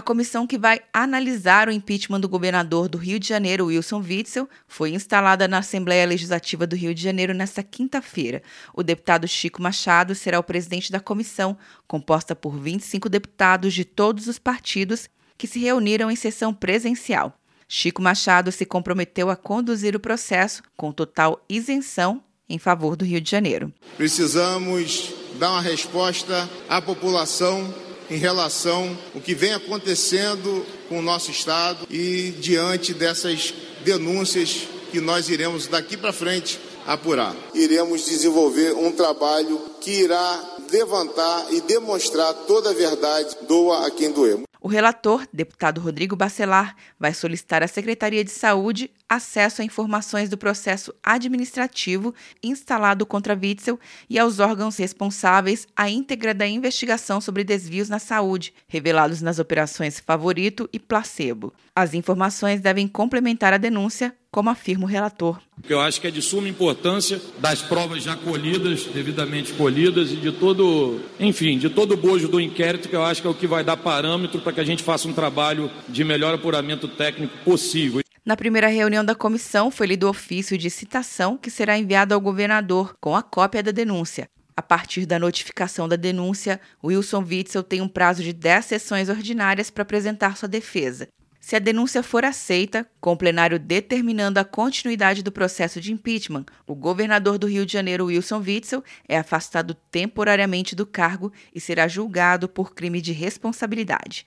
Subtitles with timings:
[0.00, 4.48] A comissão que vai analisar o impeachment do governador do Rio de Janeiro, Wilson Witzel,
[4.66, 8.42] foi instalada na Assembleia Legislativa do Rio de Janeiro nesta quinta-feira.
[8.72, 11.54] O deputado Chico Machado será o presidente da comissão,
[11.86, 17.38] composta por 25 deputados de todos os partidos que se reuniram em sessão presencial.
[17.68, 23.20] Chico Machado se comprometeu a conduzir o processo com total isenção em favor do Rio
[23.20, 23.70] de Janeiro.
[23.98, 31.30] Precisamos dar uma resposta à população em relação ao que vem acontecendo com o nosso
[31.30, 37.36] Estado e diante dessas denúncias que nós iremos daqui para frente apurar.
[37.54, 44.10] Iremos desenvolver um trabalho que irá levantar e demonstrar toda a verdade, doa a quem
[44.10, 44.40] doer.
[44.62, 50.36] O relator, deputado Rodrigo Bacelar, vai solicitar à Secretaria de Saúde acesso a informações do
[50.36, 57.88] processo administrativo instalado contra Witzel e aos órgãos responsáveis a íntegra da investigação sobre desvios
[57.88, 61.54] na saúde, revelados nas operações Favorito e Placebo.
[61.74, 65.40] As informações devem complementar a denúncia como afirma o relator.
[65.68, 70.32] Eu acho que é de suma importância das provas já colhidas, devidamente colhidas, e de
[70.32, 73.46] todo, enfim, de todo o bojo do inquérito, que eu acho que é o que
[73.46, 78.00] vai dar parâmetro para que a gente faça um trabalho de melhor apuramento técnico possível.
[78.24, 82.20] Na primeira reunião da comissão, foi lido o ofício de citação que será enviado ao
[82.20, 84.28] governador com a cópia da denúncia.
[84.56, 89.70] A partir da notificação da denúncia, Wilson Witzel tem um prazo de 10 sessões ordinárias
[89.70, 91.08] para apresentar sua defesa.
[91.50, 96.44] Se a denúncia for aceita, com o plenário determinando a continuidade do processo de impeachment,
[96.64, 101.88] o governador do Rio de Janeiro, Wilson Witzel, é afastado temporariamente do cargo e será
[101.88, 104.26] julgado por crime de responsabilidade.